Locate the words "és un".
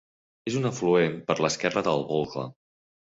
0.51-0.69